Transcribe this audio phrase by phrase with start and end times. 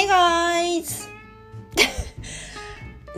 [0.00, 1.10] Hey guys!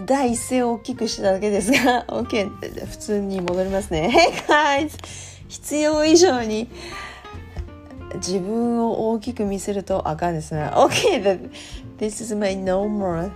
[0.04, 2.50] 第一声を大きくしただけですが、OK、
[2.86, 4.10] 普通に戻りますね。
[4.12, 4.90] Hey guys!
[5.46, 6.68] 必要以上に
[8.16, 10.70] 自分を大きく見せるとあかんですね。
[10.74, 11.48] OK!
[11.98, 13.30] This is my normal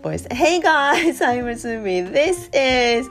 [0.00, 0.26] voice.
[0.30, 1.22] Hey guys!
[1.22, 2.10] I'm Matsumi.
[2.10, 3.10] This is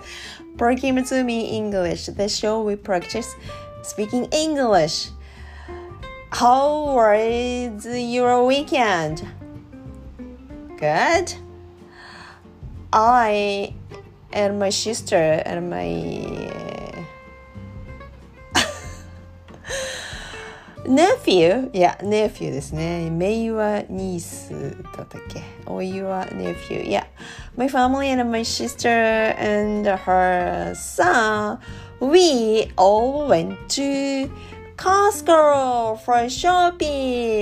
[0.57, 3.35] Perky Matsumi English, the show we practice
[3.83, 5.11] speaking English.
[6.31, 9.34] How was your weekend?
[10.78, 11.34] Good.
[12.92, 13.74] I
[14.32, 15.84] and my sister and my
[20.86, 23.10] nephew, yeah, nephew ですね。
[23.10, 27.04] メイはニースだったっけおいは nephew, yeah.
[27.56, 31.58] My family and my sister and her son,
[32.00, 34.30] we all went to
[34.76, 37.40] Costco for shopping.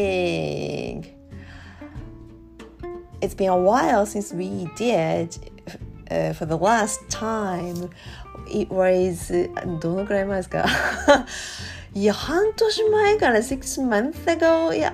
[3.22, 5.36] It's been a while since we did
[6.10, 7.90] uh, for the last time.
[8.50, 9.30] It was
[9.80, 10.64] どのくらい前ですか
[11.94, 14.70] いや、半年前から six months ago.
[14.72, 14.92] Yeah.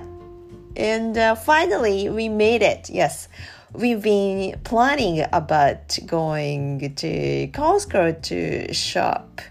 [0.75, 2.89] And uh, finally we made it.
[2.91, 3.29] Yes.
[3.73, 9.41] We've been planning about going to Costco to shop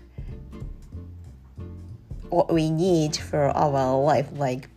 [2.30, 4.68] what we need for our life, like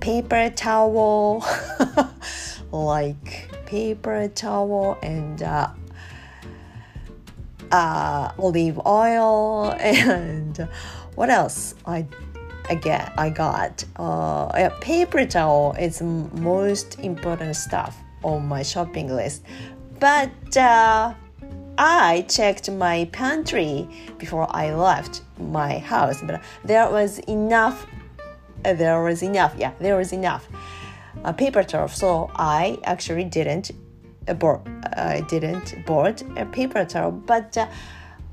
[0.00, 1.44] paper towel,
[2.71, 5.69] like paper towel and uh,
[7.71, 10.67] uh, olive oil and
[11.15, 12.05] what else I
[12.69, 19.43] I get I got uh, paper towel is most important stuff on my shopping list
[19.99, 21.13] but uh,
[21.77, 23.87] I checked my pantry
[24.17, 27.85] before I left my house, but there was enough.
[28.65, 29.53] Uh, there was enough.
[29.57, 30.47] Yeah, there was enough
[31.27, 31.87] uh, paper towel.
[31.89, 33.71] So I actually didn't
[34.27, 34.61] uh, board.
[34.95, 37.67] I didn't board a paper towel, but uh,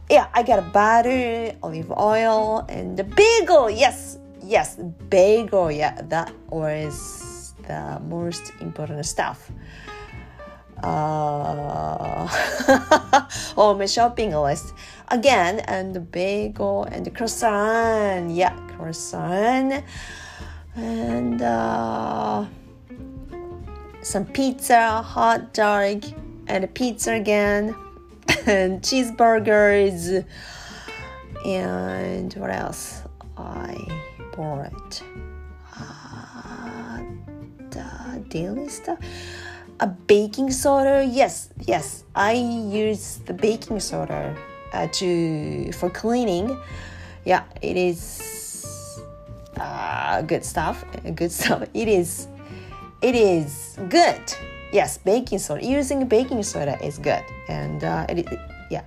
[0.08, 3.70] yeah, I got a butter, olive oil, and the bagel.
[3.70, 4.76] Yes, yes,
[5.08, 5.72] bagel.
[5.72, 9.50] Yeah, that was the most important stuff
[10.82, 12.28] uh,
[13.56, 14.74] on my shopping list
[15.08, 19.82] again and the bagel and the croissant yeah croissant
[20.76, 22.44] and uh,
[24.04, 26.04] some pizza hot dog
[26.46, 27.74] and a pizza again
[28.46, 30.26] and cheeseburgers
[31.46, 33.02] and what else?
[33.38, 33.74] I
[34.36, 35.02] bought
[35.76, 36.98] uh,
[37.70, 38.98] the daily stuff.
[39.80, 41.04] A baking soda?
[41.10, 42.04] Yes yes.
[42.14, 44.36] I use the baking soda
[44.74, 46.60] uh, to for cleaning.
[47.24, 49.00] Yeah it is
[49.56, 50.84] uh, good stuff
[51.14, 51.66] good stuff.
[51.72, 52.28] It is
[53.04, 54.24] it is good
[54.72, 58.38] yes baking soda using baking soda is good and uh, it, it,
[58.70, 58.82] yeah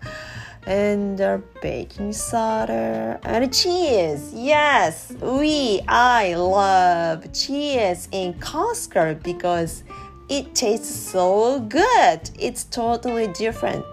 [0.66, 4.34] and uh, baking soda and cheese.
[4.34, 9.86] Yes, we I love cheese in Costco because
[10.28, 12.30] it tastes so good.
[12.38, 13.86] It's totally different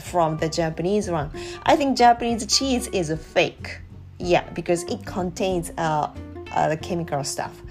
[0.00, 1.30] from the Japanese one.
[1.64, 3.78] I think Japanese cheese is fake.
[4.18, 6.10] Yeah, because it contains uh,
[6.52, 7.62] uh, the chemical stuff.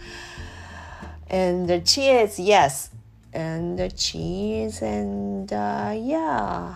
[1.27, 2.91] And the cheese, yes,
[3.33, 6.75] and the cheese, and uh, yeah,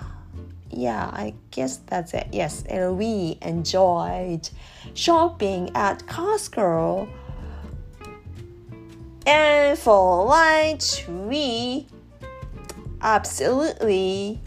[0.71, 2.27] yeah, I guess that's it.
[2.31, 4.49] Yes, and we enjoyed
[4.93, 7.07] shopping at Costco
[9.29, 11.85] and for lunch, we
[12.99, 14.39] absolutely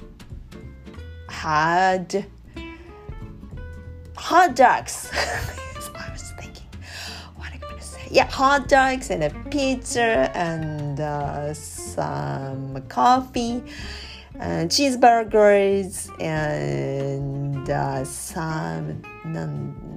[1.28, 2.26] had
[4.16, 5.08] hot dogs.
[8.11, 13.63] Yeah, hot dogs and a pizza and uh, some coffee
[14.39, 19.01] and cheeseburgers and uh, some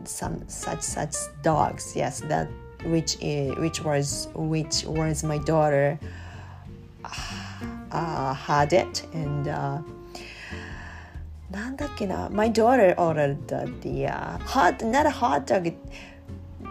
[0.05, 1.95] some such such dogs.
[1.95, 2.49] Yes, that
[2.85, 5.99] which is, which was which was my daughter
[7.93, 9.79] uh, had it and uh,
[11.51, 13.37] なんだっけな my daughter ordered
[13.83, 15.75] the uh, hot not a hot dog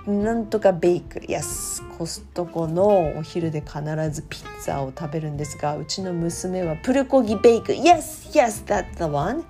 [0.07, 3.81] なんとかベイク yes コストコのお昼で必
[4.11, 9.45] ずピッツァを食べるんですがうちの娘はプルコギベイク yes yes that's the one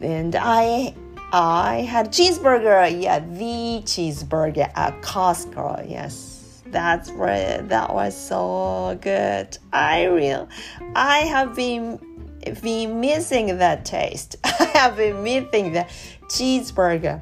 [0.00, 0.94] and I
[1.34, 3.00] I had cheeseburger.
[3.00, 5.88] Yeah, the cheeseburger at Costco.
[5.88, 7.66] Yes, that's right.
[7.70, 9.56] That was so good.
[9.72, 10.46] I real,
[10.94, 11.98] I have been
[12.60, 14.36] been missing that taste.
[14.44, 15.86] I have been missing the
[16.28, 17.20] the cheeseburger.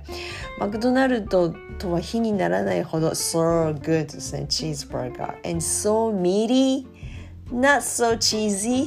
[0.58, 6.86] マクドナルドとは比にならないほど so good ですねチーズバーガー and so meaty
[7.50, 8.86] not so cheesy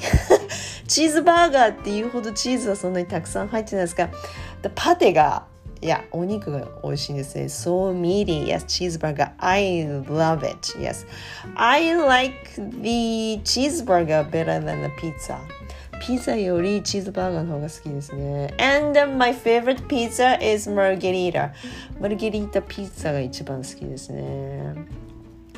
[0.88, 4.10] チーズバーガーっていうほどチーズはそんなにたくさん入ってないですが
[4.76, 5.48] パテが
[5.82, 7.44] いや、お肉が美味しいんですね。
[7.44, 8.46] So meaty.
[8.46, 9.34] Yes, cheeseburger.
[9.38, 10.80] I love it.
[10.80, 11.06] Yes.
[11.58, 15.38] I like the cheeseburger better than the pizza.
[16.03, 18.55] ピザよりチーズバーガーの方が好きですね。
[18.59, 21.53] And my favorite pizza is margherita.
[22.01, 24.75] マルゲリータピザが一番好きですね。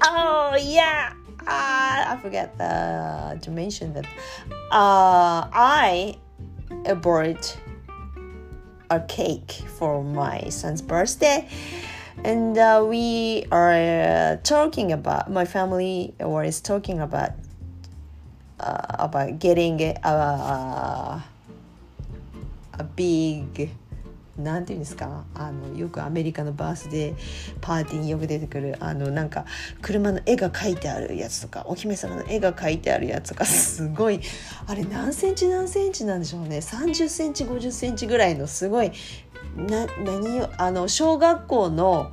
[0.02, 1.12] Oh, yeah!
[1.40, 4.04] Uh, I forgot the, to mention that.
[4.70, 6.16] Uh, I
[7.02, 7.56] bought
[8.90, 11.48] a cake for my son's birthday.
[12.24, 17.30] And uh, we are uh, talking about, my family was talking about
[18.59, 19.99] uh, about getting a,
[22.77, 23.69] a, big
[24.37, 25.23] なんていうんですか？
[25.33, 27.15] あのよくアメリカのバースデー
[27.61, 29.45] パーティーによく出てくるあのなんか
[29.81, 34.19] 車の絵が描いてあるやつとかお姫様の絵が描いてあるやつとか すごい
[34.67, 36.57] あれ何センチ何センチなんでしょうね。
[36.57, 38.91] 30センチ50センチぐらいのすごい
[39.55, 42.11] な何あの小学校の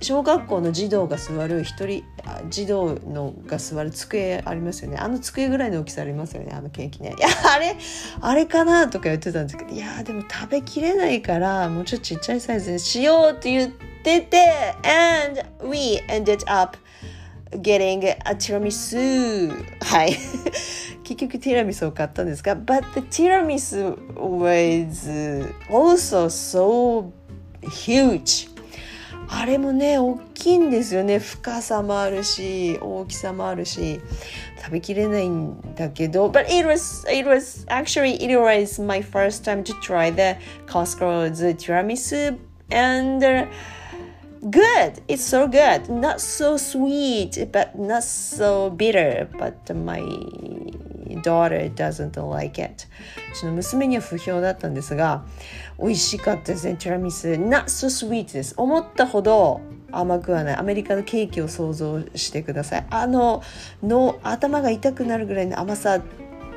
[0.00, 2.04] 小学校の児童が座る一人
[2.50, 4.96] 児童のが座る机ありますよね。
[4.96, 7.14] あの机ぐらいの大きさありますよねあのケーキね。
[7.18, 7.76] いや あれ
[8.20, 13.72] あれかなとか言ってたんですけどいやでも食べきれないからもうちょっとちっちゃいサイズにしようって言っ
[14.04, 16.78] てて and we ended up
[17.50, 19.52] getting a tiramisu.
[19.82, 20.16] はい。
[21.02, 25.08] 結局ティラミスを買ったんですが but the tiramisu was
[25.70, 27.10] also so
[27.62, 28.57] huge.
[29.30, 34.00] あれもね大きいんですよね深さもあるし大きさもあるし
[34.56, 40.36] 食べきれないんだけど but it was it was actually it was my first time to try the
[40.66, 42.38] Costco's tiramisu
[42.70, 43.20] and
[44.50, 50.00] good it's so good not so sweet but not so bitter but my
[51.22, 52.86] daughter doesn't like it.
[53.32, 55.24] うちの娘には不評だったんですが
[55.78, 57.28] 美味しかったですねティラミス。
[57.28, 58.54] Not so sweet です。
[58.56, 59.60] 思ったほど
[59.90, 60.56] 甘くはない。
[60.56, 62.86] アメリカのケーキを想像してください。
[62.90, 63.42] あの
[63.82, 66.00] の頭が痛くなるぐらいの甘さ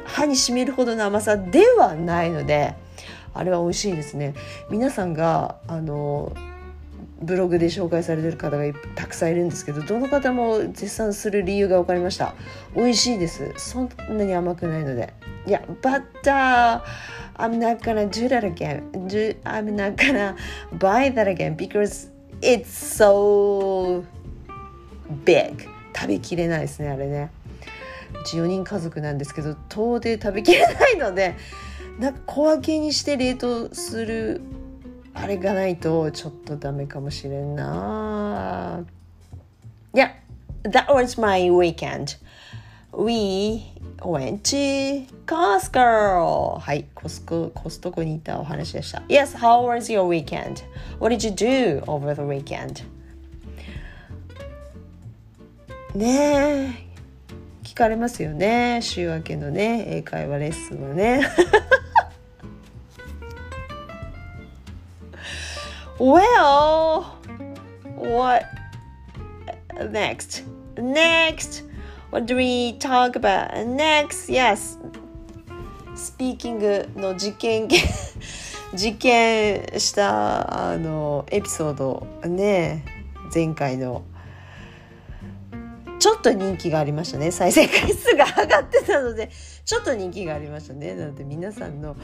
[0.06, 2.76] 歯にしみるほどの甘さではないので
[3.34, 4.34] あれは美味しいですね。
[4.70, 6.34] 皆さんがあの
[7.22, 8.64] ブログで紹介されてる方が
[8.96, 12.34] たくさんいるんですけどどの方も絶賛する理由が分かりました。
[12.76, 13.54] 美味しいです。
[13.58, 15.14] そんなに甘くないので。
[15.46, 16.82] いや but、uh,
[17.38, 18.84] I'm not gonna do that again.
[19.44, 20.36] I'm not gonna
[20.78, 24.04] buy that again because it's so
[25.26, 25.68] big.
[25.94, 27.32] 食べきれないですねあれね。
[28.20, 31.36] うち4人家族なんですけど遠出食べきれないので
[32.00, 34.42] なんか小分けにして冷凍する
[35.14, 38.84] あれがないとちょっとダメかもしれんな。
[39.94, 40.12] Yeah,
[40.64, 42.18] that was my weekend.
[42.94, 43.64] We
[44.00, 46.60] went to Costco.
[46.60, 49.04] はい、コスコ、コストコに行ったお話でした。
[49.08, 50.64] Yes, how was your weekend?
[51.00, 52.84] What did you do over the weekend?
[55.96, 56.92] ねえ、
[57.64, 58.80] 聞かれますよね。
[58.82, 61.22] 週明けのね、英会話レッスンはね。
[66.00, 67.18] Well,
[67.96, 68.46] what
[69.90, 70.44] next?
[70.78, 71.64] Next,
[72.10, 73.54] what do we talk about?
[73.68, 74.78] Next, yes.
[75.96, 77.68] スピーキングの実験
[78.74, 82.86] 実験したあのエピソードね
[83.34, 84.04] 前回の
[86.00, 89.30] ちょっと人気がありましたね再生回数が上がってたので
[89.66, 91.96] ちょっと人気がありましたねなので皆さんの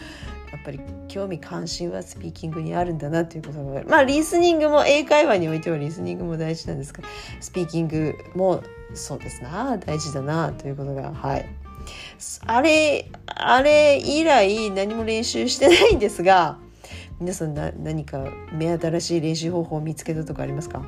[0.51, 7.03] やっぱり興味関心はスピーキングにあるんだなということがまあリスニングも英会話においてはリスニングも大事なんですが
[7.41, 8.63] スピーキングも
[8.93, 9.77] そうですな。
[9.77, 11.45] 大事だなということがはい。
[12.45, 16.57] あれあれ以来何も練習してないんですが
[17.19, 20.85] 皆さんな何か目新しい練習方法を見つけたとかありますか？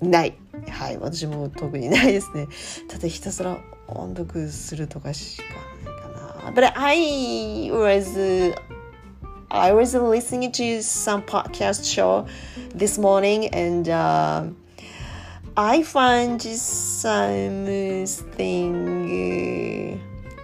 [0.00, 0.34] ない。
[0.68, 2.46] はい私も特にないですね。
[2.88, 3.58] ただひたすら
[3.88, 5.44] 音読するとかしか。
[6.50, 8.18] But I was
[9.50, 12.26] I was listening to some podcast show
[12.74, 14.46] this morning and uh,
[15.56, 17.20] I find something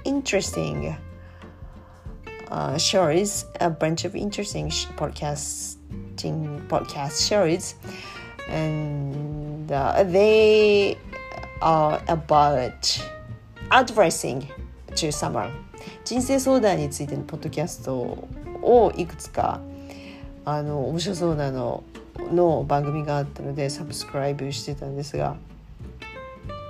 [0.04, 0.96] interesting.
[2.48, 7.74] Uh, shows a bunch of interesting podcasting podcast shows
[8.48, 10.96] and uh, they
[11.60, 13.06] are about
[13.70, 14.48] advising
[14.94, 15.67] to someone
[16.04, 19.61] 人生相談についてのポッドキャストをいくつか
[20.45, 21.85] あの面白そうなの
[22.33, 25.37] の番組があったのでサブスクライブしてたんですが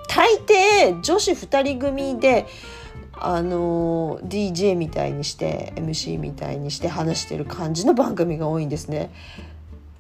[0.09, 2.47] 大抵女子2人組で
[3.13, 9.11] あの DJ みたいにして MC みたいにして話してる感じの番組が多いんですね。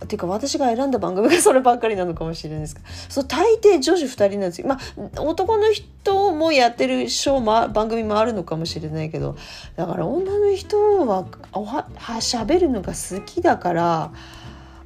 [0.04, 4.68] っていうか私が選んだ番組がそればっかりなのかもしれないですけどそう大抵女子2人なんですよ。
[4.68, 9.36] まあ男の人もやってるショーも番組もあるのかもしれないけど
[9.76, 14.12] だから女の人はおははしゃべるのが好きだから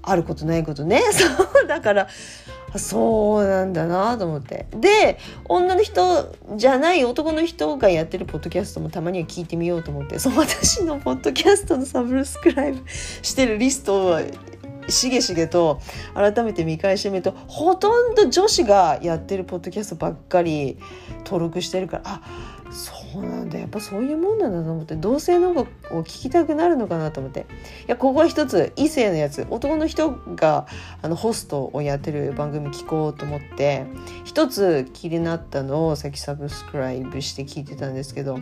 [0.03, 1.03] あることないことね。
[1.13, 1.27] そ
[1.65, 2.09] うだから
[2.77, 4.67] そうなんだなと思って。
[4.75, 14.21] で女の人じゃない男の人がやってるポッドキャストもたまには聞いてみようと思ってそう私のポッドキャストのサブスクライブしてるリストを
[14.89, 15.81] しげしげと
[16.15, 20.79] 改めて見返してみるとほとんど女子がやってるポッドキャストばっかり
[21.25, 22.23] 登録してるからあ
[22.73, 27.41] そうなんだやっぱそういうもんなんだと思って同性の音楽を聴きたくなるのかなと思って。
[27.41, 27.45] い
[27.87, 30.67] やここは一つ異性のやつ男の人が
[31.03, 33.85] あのホストをやってる番組聞こうと思って
[34.25, 38.39] 一つ気になったのをさっきサブスクライブして聞いてたんですけど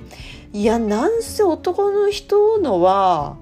[0.53, 3.37] いやなんせ男の人のは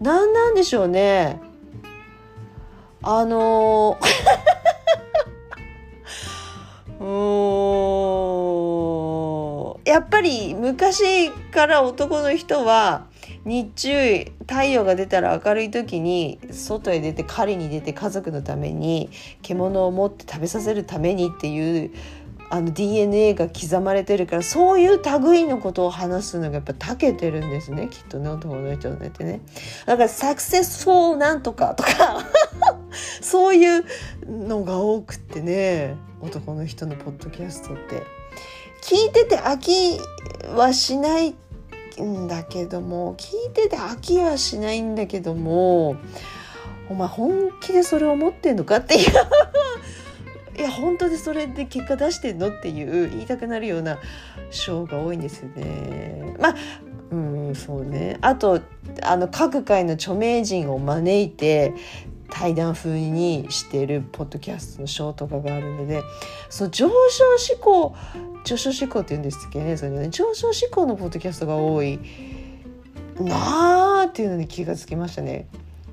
[0.00, 1.40] 何なんでしょうね。
[3.08, 4.00] あの
[9.78, 13.06] うやっぱり昔から男の人は
[13.44, 19.08] 日中太陽が出たら明るい時に外へ出て狩りに出て家族のために
[19.40, 21.92] 獣を持って食べさせるためにっていう
[22.48, 27.88] あの DNA が刻まれてるからそういう類のことを話すのがやっぱ長けてるんですね。
[27.90, 29.40] きっとね男の人ってね。
[29.86, 31.90] だからサクセスフォーなんとかとか
[33.20, 33.84] そういう
[34.28, 38.02] のが多くってね男の人のポッドキャストって。
[38.82, 39.98] 聞いてて飽き
[40.56, 41.34] はしない
[42.00, 45.96] んだけども聞いてて飽きはしないんだけども
[46.88, 49.10] お前本気でそれを思ってんのかっていう
[50.56, 53.98] いや本当でそれで結果出してんのっていう言いたくなるような
[54.50, 56.34] ショーが多いんですよね。
[56.40, 56.54] まあ
[57.10, 58.60] うんそうねあと
[59.02, 61.74] あの各界の著名人を招いて
[62.30, 66.02] 対談風にしてるポッドキャストのショーとかがあるので
[66.50, 67.94] そう上昇志向
[68.44, 72.00] 上昇志向って言うんですけどねそれね上昇志向のポッドキャストが多い
[73.20, 75.48] なあっていうのに気がつきましたね。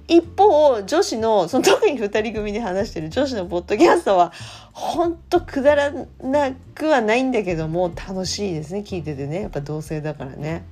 [0.08, 4.34] 一方女子のその特に2人組で話してる女子のポッドキャストは
[4.74, 5.92] ほんとくだら
[6.22, 10.66] なくはないんだけども楽しいですね聞いててねやっぱ同性だからね。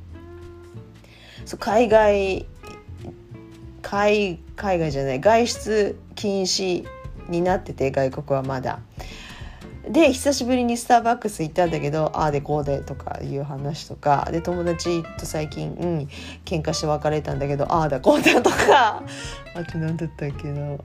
[1.46, 2.46] そう海外
[3.82, 6.86] 海海外じゃない外出禁止
[7.30, 8.80] になってて外国はまだ。
[9.92, 16.08] で久しぶりにスターバックス行ったんだけどああでこうでとかいう話とかで友達と最近、うん、
[16.46, 19.04] 喧嘩して別れたんだけどああだこうだとか
[19.54, 20.78] あと何だったっけなあ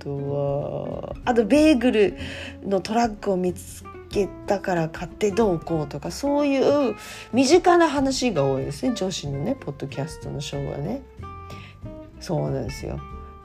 [0.00, 2.18] とはあとベーグル
[2.64, 6.96] のトラックを見つけたから買ってどうこうとかそういう
[7.32, 11.02] 身近な話が多いですね女子のねポッドキャストのショーはね。
[12.20, 12.98] そうなんですよ。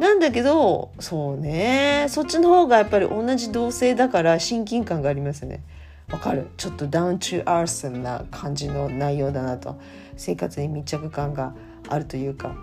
[0.03, 2.07] なんだけどそうね。
[2.09, 5.63] そっちの方がやっぱり同じ同性だから親近感がありますね。
[6.11, 6.47] わかる。
[6.57, 9.79] ちょっとダウントゥアースな感じの内容だなと。
[10.17, 11.55] 生活に密着感が
[11.87, 12.53] あるというか。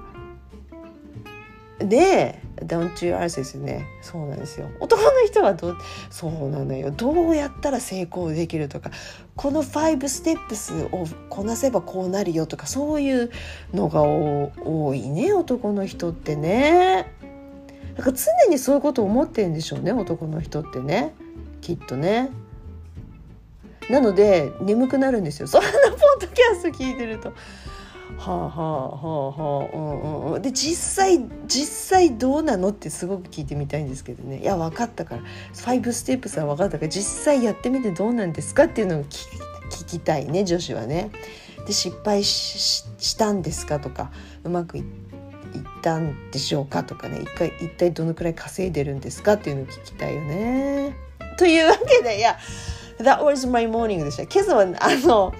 [1.78, 3.86] でダウントゥアースですよね。
[4.02, 4.68] そうなんですよ。
[4.78, 5.74] 男の人はど
[6.10, 6.90] そうなのよ。
[6.90, 8.90] どうやったら成功できるとか。
[9.34, 13.30] この5ステップスをこなせばこうなるよとかそういう
[13.72, 15.32] のが多いね。
[15.32, 17.18] 男の人ってね。
[17.96, 21.12] だか常にそういうことを思ってるんでしょうね男の人ってね。
[21.60, 22.30] きっとね。
[23.90, 25.46] なので眠くなるんですよ。
[25.48, 27.32] そんなポッドキャスト聞いてると。
[28.18, 34.40] はあはあはあはあうんうんで実際実際どうなのってすごく聞いてみたいんですけどね。
[34.40, 35.22] いや分かったから。
[35.54, 41.10] 5ステップスは分かったから実際やってみてどうなんですかっていうのを聞きたいね女子はね。
[41.66, 44.10] で失敗したんですかとか
[44.44, 44.84] うまくいっ
[45.80, 50.96] たんでしょうかとかね一回一体どのくらい稼いでるんですかっていうのを聞きたいよね。
[51.38, 52.36] というわけでいや
[52.98, 54.24] That was my morning でした。
[54.24, 55.32] 今朝はあの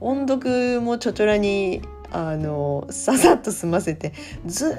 [0.00, 4.12] 音読もちょちょらにあのささっと済ませて
[4.46, 4.70] ず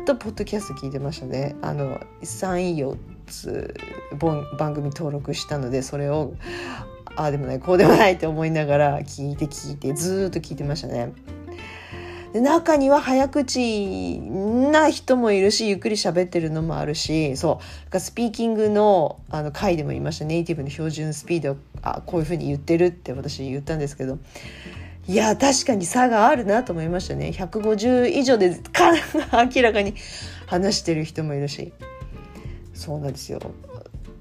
[0.00, 1.56] っとポッドキャスト聞いてましたね。
[1.62, 2.96] あの34
[3.26, 3.74] つ
[4.18, 6.34] 番組登録したのでそれを
[7.16, 11.12] ああでもないこうでもないって思いながら聞いて聞いてずっと聞いてましたね。
[12.32, 17.60] で中には早口な人もいるしゆっくり喋ってるのもあるしそ
[17.92, 17.98] う。
[18.00, 20.24] スピーキングのあの回でも言いました。
[20.24, 24.18] ネイティブの標準スピードあこういうふうに言ってるって私言ったんですけど。
[25.08, 27.30] いや確かに差があるなと思いましたね。
[27.34, 28.60] 150以上で
[29.32, 29.94] 明らかに
[30.46, 31.72] 話してる人もいるし。
[32.74, 33.40] そうなんですよ。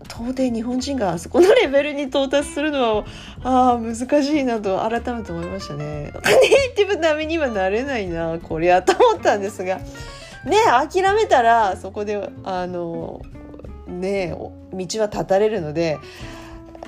[0.10, 3.06] 到底日本人があそこのレベルに到達するのは
[3.44, 5.86] あ難しいなと改めて思いましたね。
[5.86, 6.12] ネイ
[6.76, 9.80] ティブ並みにはなれないなこりゃと思ったんですが。
[10.46, 13.22] ね諦めたらそこであの
[13.88, 14.34] ね
[14.74, 15.98] 道は断たれるので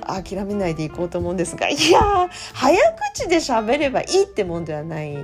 [0.08, 2.78] 諦めないでいこうと思うんですがいや早
[3.14, 5.18] 口で喋ればいいってもんではない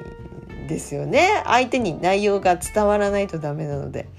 [0.68, 1.42] ですよね。
[1.46, 4.10] 相手に内容が伝わらないとダメなので。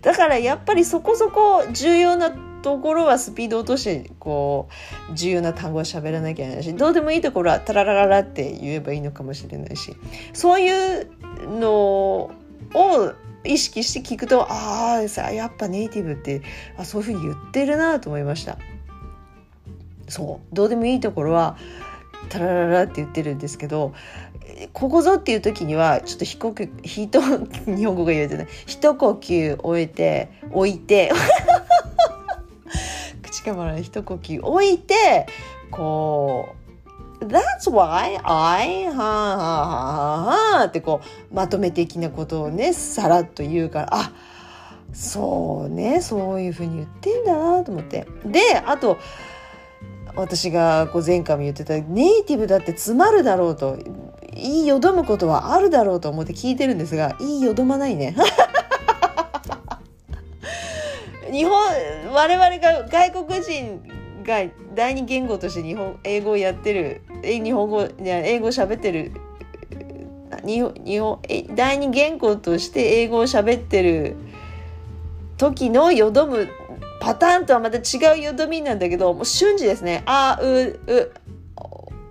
[0.00, 2.30] だからやっぱりそこそこ重要な
[2.62, 4.68] ところはスピード落としてこ
[5.10, 9.96] う重要な単語は喋らなきゃいけないしどうでもいいところはタララララって言えばいいのかもしれないし
[10.32, 11.08] そういう
[11.58, 12.30] のを
[13.44, 16.42] 意識して聞くとああやっぱネイティブって
[16.76, 18.58] あそういうふうに言ってるなと思いました。
[20.08, 20.54] そう。
[20.54, 21.56] どうでもいいところは
[22.28, 23.94] タラララって言ってるんですけど
[24.72, 28.48] ここぞっていう時にはちょっとひこくひと日本語が言えてない。
[28.66, 31.12] 一呼吸終えて置いて
[33.28, 35.26] 口かまら一呼吸置いて
[35.70, 36.54] こ
[37.20, 44.12] う That's why I はあはあはあってこうまとめ的なことをねさらっと言うからあ
[44.92, 48.98] そうねそういうふうに言ってんだなと思ってであと
[50.14, 53.78] 私がこう前回も言ってたネイティブだって詰まるだろうと
[54.32, 58.16] 言いよどむことはあるだろうと思って聞いてるんですが言いよどまないね。
[61.38, 61.52] 日本
[62.12, 63.80] 我々が外国人
[64.24, 64.42] が
[64.74, 69.12] 第二言語として日本英語をやってる日本語英語喋ってる
[70.44, 70.62] 日
[70.98, 71.22] 本
[71.54, 74.16] 第二言語として英語を喋ってる
[75.36, 76.48] 時のよどむ
[77.00, 80.02] パターンとはまた違うよどみなんだけどもう瞬時ですね。
[80.06, 81.12] あうう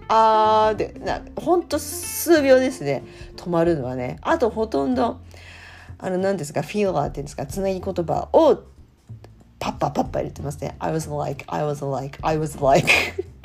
[0.07, 3.03] あーでなほんと数秒ですね。
[3.35, 4.19] 止まるのはね。
[4.21, 5.19] あとほとんど
[5.97, 8.63] あの何ですかフィーラーっていうんですかつなぎ言葉を
[9.67, 12.87] パッパパッパ入れてますね I was like I was like I was like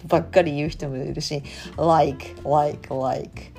[0.07, 1.43] ばっかり言う人もいるし
[1.77, 3.53] like like like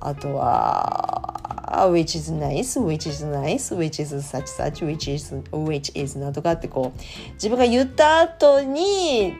[0.00, 6.18] あとは which is nice, which is nice, which is such such, which is, which is
[6.18, 7.00] なとかってこう
[7.34, 9.34] 自分が言った後に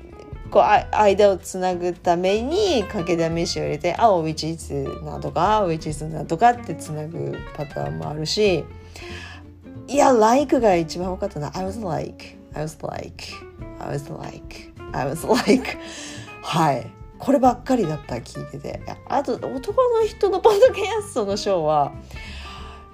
[0.51, 0.63] こう
[0.97, 4.73] 間をつなぐために掛け試しを入れて「あ which is
[5.03, 8.65] なとか「which is なとか」ってつなぐパターンもあるし
[9.91, 11.51] いや like が一番多かったな。
[11.53, 13.25] I was like I was like
[13.81, 15.77] I was like I was like
[16.43, 16.87] はい。
[17.19, 18.81] こればっかりだった聞いてて。
[19.09, 21.93] あと男の人のポッドキャストのショーは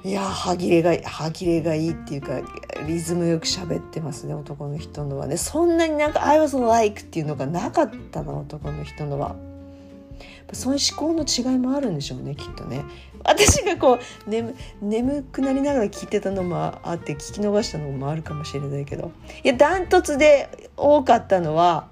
[0.05, 2.41] いや歯切れが歯切れがいいっていうか
[2.87, 5.37] リズムよく喋ってますね男の人のはね。
[5.37, 9.37] そんなになんか「I was like」っていうのがなかったな男の人のは。
[10.53, 12.85] そういう思考の違いもあるんでしょうねきっとね。
[13.25, 19.11] 私がこう眠眠くなりながら聞いてたのもあって聞き逃したのもあるかもしれないけど。
[19.43, 21.89] いやダントツで多かったのは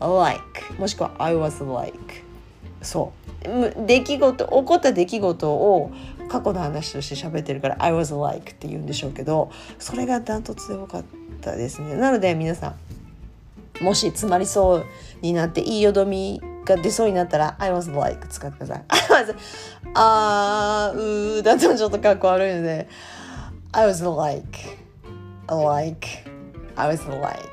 [0.00, 0.42] like
[0.78, 1.96] もしくは I was like
[2.82, 3.12] そ
[3.44, 3.86] う。
[3.86, 5.92] 出来事起こった出来事を
[6.28, 11.04] 過去の話として喋ってるから I was like って言うんでしょうけどそれがダントツで多かっ
[11.40, 11.94] たですね。
[11.94, 12.74] なので皆さ
[13.80, 14.86] んもし詰まりそう
[15.22, 18.84] になっていいよどみが出そうになったら I was like 使ってください。
[19.94, 22.88] あーうーだとちょっとかっこ悪いので
[23.72, 24.46] I was like
[25.48, 26.08] like
[26.76, 27.48] I was like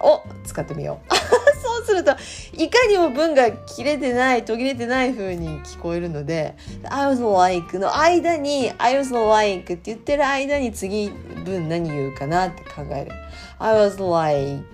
[0.00, 1.14] を使ってみよう。
[1.62, 2.12] そうすると
[2.52, 6.56] いかにも文が切れてない途切れてない風に聞こえるので
[6.90, 11.10] 「I was like」の間に「I was like」って言ってる間に次
[11.44, 13.12] 文何言うかなって考える
[13.58, 14.64] 「I was like」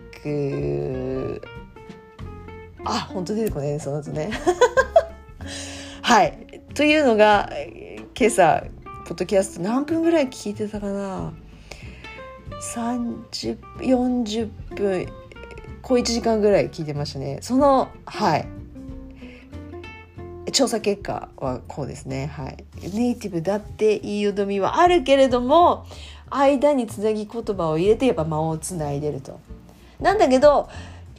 [2.84, 4.30] あ本当出てこないねその後ね。
[6.02, 6.62] はい。
[6.74, 7.50] というのが
[8.18, 8.64] 今朝
[9.06, 11.32] ポッドキャスト何分ぐらい聞いてたかな。
[12.74, 15.06] 3040分
[15.82, 17.38] 小1時間ぐらい聞いてましたね。
[17.42, 18.46] そのはい。
[20.52, 22.26] 調査結果はこうですね。
[22.26, 22.64] はい。
[22.94, 25.86] ネイティブだって言いよどみはあるけれども
[26.30, 29.40] 間につなぎ言葉を入れてやっぱ間をつないでると。
[30.00, 30.68] なんだけど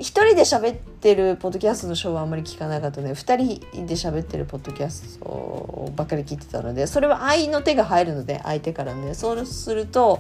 [0.02, 10.20] 一人で喋ってるポッドキャストのショーはあんまり聞かなかったので二人で喋ってるポッドキャストばっかり聞いてたのでそれは愛の手が入るので相手からねそうすると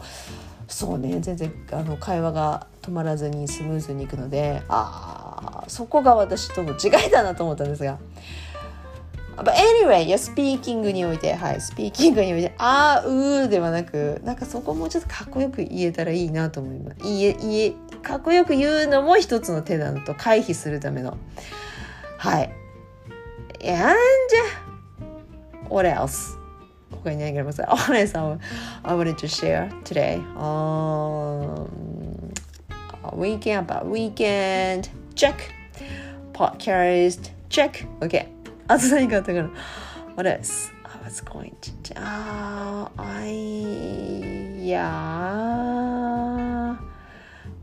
[0.67, 7.97] そうね全然あの会話が止まらずにスムーズにいくのであそこが私との違いだなと思ったんですが。
[9.37, 17.07] But anyway, いや、スピーキングにおいて、はい、スピーキングにおいて、あー、うーではなく、なんかそこもうちょっとかっこよく言えたらいいなと思います。
[17.07, 21.17] いえ、いえ、かっこよく言うのも一つの手だと回避するための。
[22.17, 22.53] はい。
[23.63, 23.95] And,
[25.69, 26.37] what else?
[27.03, 28.39] 他に何がありますか Honest,
[28.83, 30.19] I wanted to share today.
[30.37, 31.67] Um,
[33.13, 35.35] weekend, about weekend, check.
[36.33, 37.87] Podcast, check.
[37.99, 38.27] Okay.
[38.67, 39.49] あと何かあったかな
[40.15, 40.71] What else?
[40.83, 41.71] I was going to...
[41.95, 43.31] Uh, I...
[44.59, 46.50] Yeah...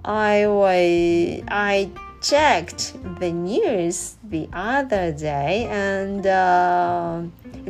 [0.07, 1.43] I was...
[1.47, 1.89] I
[2.23, 7.21] checked the news the other day and uh,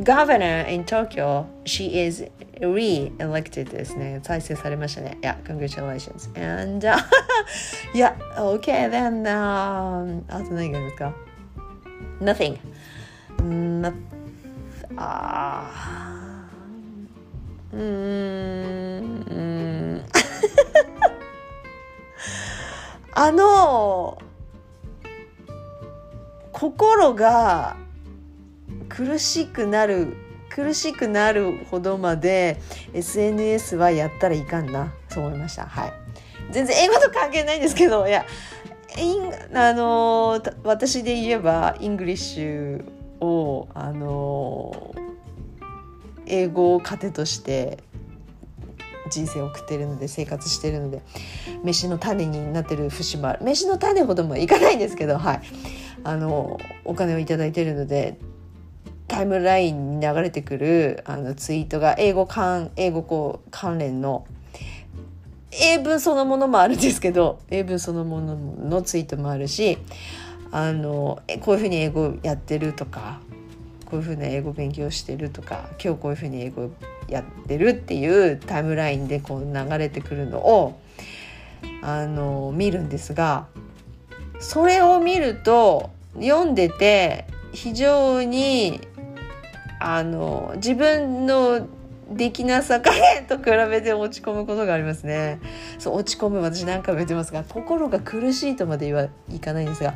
[0.04, 2.24] governor in Tokyo she is
[2.62, 6.98] re-elected ですね再生されましたね Yeah congratulations and uh,
[7.96, 11.16] yeah okay then um, あと何がありますか
[12.22, 12.60] Nothing
[13.42, 13.92] No
[14.96, 15.66] ah
[17.74, 19.67] うー
[23.21, 24.17] あの
[26.53, 27.77] 心が
[28.89, 30.17] 苦しくなる
[30.49, 32.61] 苦しくなるほどまで
[32.95, 35.67] SNS はやったらいかんなそう思いました。
[35.67, 35.93] はい。
[36.53, 38.25] 全然英語と関係ないんですけどいや
[39.53, 42.85] あの私で言えば English
[43.21, 44.95] をあの
[46.25, 47.79] 英語を糧として
[49.09, 51.03] 人生を送っているので生活しているので
[51.65, 53.45] 飯の種になってる節もある。
[53.45, 55.43] 飯の種ほどもいかないんですけどはい。
[56.05, 58.19] あのお金を頂いてるので
[59.09, 64.27] タイムラインに流れてくるあのツイートが英語関英語こう関連の
[65.51, 69.79] 英文そのものもあるんですけど英文そのもののツイートもあるし
[70.51, 73.21] あのこういうふうに英語やってるとか
[73.89, 76.71] こういうふうな英語勉強してるとか今日こういうふうに英語
[77.09, 80.79] やってるっていうタイムラインでこう流れてくるのを
[81.81, 83.47] あの見るんですが
[84.41, 88.81] それを見ると読んでて非常に
[89.81, 91.67] あの自分の
[92.11, 95.41] できなさ加減と比べて落ち込むことがありますね。
[95.79, 99.95] そう落ち込む私何回も言ってますが心が苦しいとまで言わいかないんですが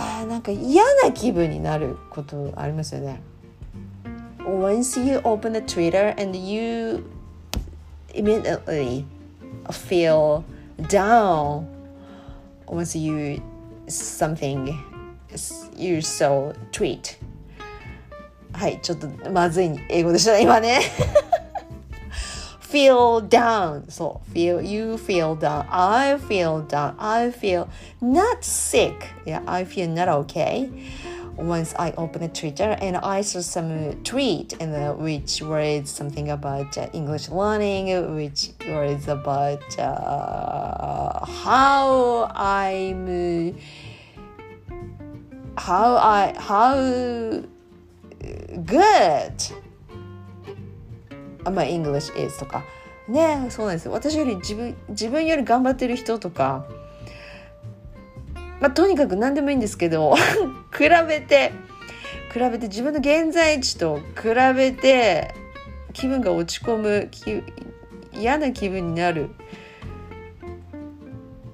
[0.00, 3.20] あなんか嫌な気分になることありますよね。
[4.38, 7.04] Once you open the Twitter and you
[8.14, 9.04] immediately
[9.70, 10.44] feel
[10.88, 11.66] down
[12.66, 13.42] once you
[13.88, 14.66] something
[15.76, 17.18] you saw tweet
[18.52, 20.80] はいちょっとまずい英語でしたね今ね
[22.68, 23.88] feel down.
[23.88, 25.66] So feel you feel down.
[25.70, 26.96] I feel down.
[26.98, 27.68] I feel
[28.00, 29.08] not sick.
[29.24, 30.70] Yeah I feel not okay.
[31.36, 36.76] Once I opened a Twitter and I saw some tweet and which was something about
[36.76, 43.56] uh, English learning, which was about uh, how I'm
[45.56, 46.74] how I how
[48.64, 49.67] good
[51.50, 52.64] my English is とか。
[53.08, 56.66] ねそうなんです私より自分自分より頑張ってる人とか。
[58.60, 60.16] まあ、とにかく何でもいいんですけど
[60.76, 61.52] 比べて
[62.32, 65.32] 比べて自分の現在地と比べて
[65.92, 67.08] 気分が落ち込む
[68.12, 69.30] 嫌な気分になる。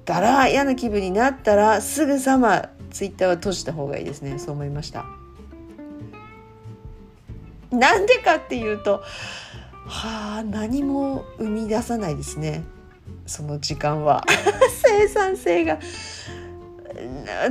[0.05, 4.37] だら嫌な気分になったらすぐさまツイッターは閉じた方がいいですね。
[4.37, 5.05] そう思いました。
[7.71, 9.03] なんでかっていうと
[9.87, 12.63] はあ何も生み出さないですね。
[13.25, 14.23] その時間は。
[14.83, 15.79] 生産性が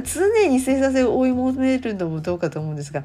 [0.05, 3.05] 常に生産性を追い求めるのもどうかと思うんですが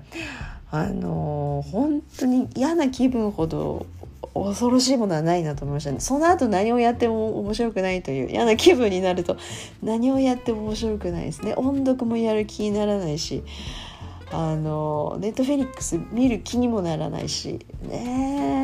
[0.72, 3.86] あの本当に嫌な気分ほど
[4.34, 6.00] 恐ろしいものはないなと思いましたね。
[6.00, 9.38] その後何をやっても面白くないという嫌な気分になると
[9.82, 11.54] 何をやっても面白くないですね。
[11.56, 13.44] 音読もやる気にならないし
[14.32, 18.59] あのネットフェリックス見る気にもならないしねえ。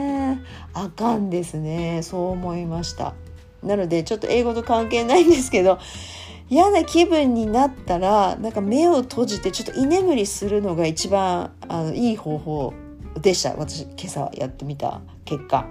[0.75, 3.15] あかんですねそう思いました
[3.63, 5.79] なのでちょっと英語と関係ないんですけど
[6.49, 12.73] 嫌な気分になったらなんか目を閉じてちょっと居眠りするのが一番あのいい方法
[13.19, 15.65] でした私今朝やってみた結果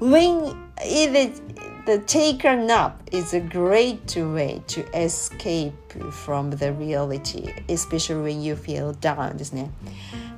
[0.00, 1.42] When it,
[1.86, 5.72] the take a nap is a great way to escape
[6.24, 9.70] from the reality especially when you feel down ですね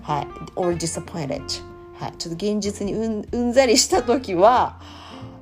[0.02, 1.69] はい or disappointed
[2.00, 2.12] はい。
[2.18, 4.80] ちょっと現実にうんうんざりした時は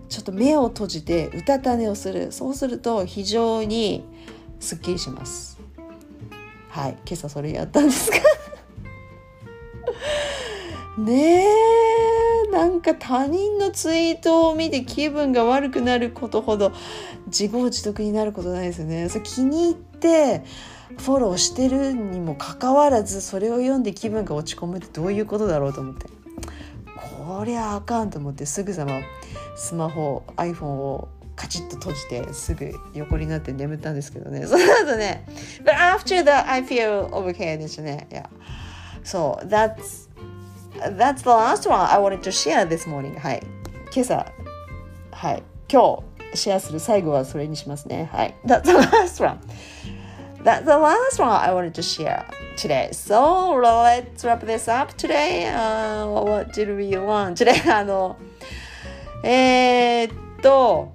[0.09, 2.33] ちょっと目を閉じてうたた寝をする。
[2.33, 4.05] そうすると非常に
[4.59, 5.59] すっきりします。
[6.71, 6.97] はい。
[7.07, 8.19] 今朝それやったんですか？
[10.99, 11.47] ねえ。
[12.51, 16.73] なんか他人のツイートを見て気分が悪くなることほど
[17.27, 19.09] 自業自得になることないですよね。
[19.09, 20.45] それ気に入っって
[20.97, 26.07] フォローしてるにもかかわらずそれを読んで気分が落ち込むってどういうことだろうと思って。
[27.39, 28.99] こりゃあかんと思ってすぐさま
[29.55, 35.25] スマホ iPhone をカチッと閉じてすぐ横になって眠ったんですけどねその後ね
[35.63, 38.29] But after that I feel okay でしたね Yeah
[39.05, 40.09] So that's
[40.97, 43.43] that's the last one I wanted to share this morning はい
[43.95, 44.27] 今朝
[45.13, 49.39] はい今日シェアする最後はそれにしますねはい That's the last one
[50.43, 52.25] That's the last one I wanted to share
[52.57, 52.91] today.
[52.93, 55.47] So let's wrap this up today.
[55.49, 57.37] Uh, what did we want?
[57.43, 57.61] Today?
[57.71, 58.17] あの、
[59.25, 60.93] えー、っと、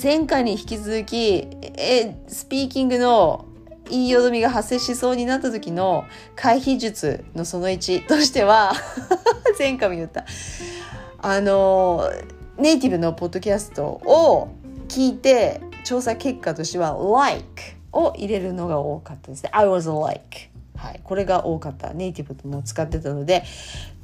[0.00, 3.46] 前回に引き続き、えスピーキングの
[3.88, 8.72] 言いよどみが発生しそうになった時の回避術のその1としては
[9.58, 10.24] 前回も言った
[11.18, 12.10] あの
[12.58, 14.48] ネイティブのポッドキャストを
[14.88, 19.50] 聞いて調査結果としては like を入れるのが多かったですね。
[19.52, 21.94] I was like はい、これが多かった。
[21.94, 23.44] ネイティブも使ってたので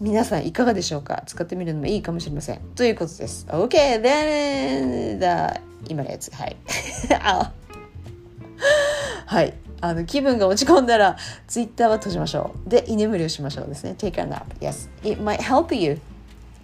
[0.00, 1.22] 皆さんいかがでしょうか？
[1.26, 2.61] 使ってみるのもいいかもしれません。
[2.74, 3.46] ということです。
[3.50, 6.35] OK then the 今のやつ。
[6.35, 6.57] はい。
[9.26, 9.55] はい。
[9.83, 12.70] あの気分が落ち込んだらツイッターは閉じましょう。
[12.70, 13.94] で居眠りをしましょうですね。
[13.98, 16.00] Take a nap yes it might help you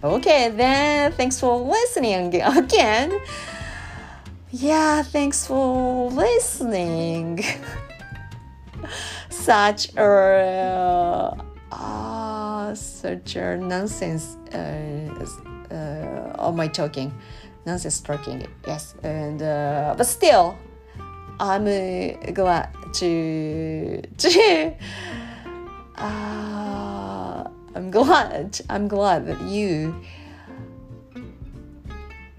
[0.01, 3.11] Okay, then thanks for listening again.
[4.49, 7.08] Yeah, thanks for listening.
[9.49, 11.35] Such a
[11.71, 15.25] uh, such a nonsense uh,
[15.71, 17.11] uh, of my talking,
[17.65, 18.45] nonsense talking.
[18.67, 20.55] Yes, and uh, but still,
[21.39, 21.65] I'm
[22.31, 24.75] glad to to.
[25.97, 28.61] Uh, I'm glad.
[28.69, 29.95] I'm glad that you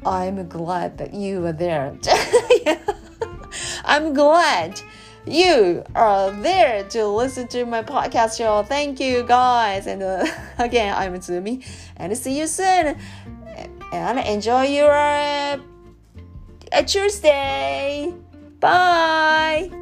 [0.06, 1.98] I'm glad that you were there.
[3.84, 4.80] I'm glad
[5.26, 8.62] you are there to listen to my podcast show.
[8.62, 9.86] Thank you guys.
[9.86, 10.26] And uh,
[10.58, 11.64] again, I'm Zumi
[11.96, 12.98] and see you soon.
[13.92, 15.58] And enjoy your uh,
[16.86, 18.14] Tuesday.
[18.60, 19.79] Bye.